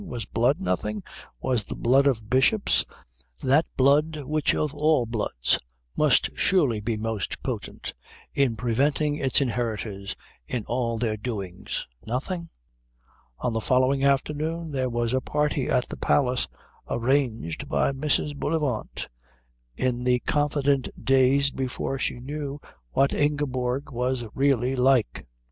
[0.03, 1.03] Was blood nothing?
[1.41, 2.85] Was the blood of bishops,
[3.43, 5.59] that blood which of all bloods
[5.95, 7.93] must surely be most potent
[8.33, 10.15] in preventing its inheritors
[10.47, 12.49] in all their doings, nothing?
[13.41, 16.47] On the following afternoon there was a party at the Palace,
[16.89, 18.35] arranged by Mrs.
[18.35, 19.07] Bullivant
[19.75, 22.59] in the confident days before she knew
[22.89, 25.27] what Ingeborg was really like.